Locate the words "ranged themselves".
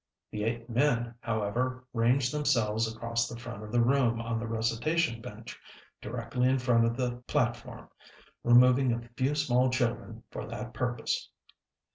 1.93-2.91